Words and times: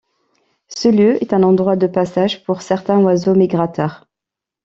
Ce 0.69 0.87
lieu 0.87 1.21
est 1.21 1.31
un 1.31 1.43
endroit 1.43 1.75
de 1.75 1.85
passage 1.85 2.43
pour 2.43 2.63
certains 2.63 2.99
oiseaux 3.03 3.35
migrateurs. 3.35 4.09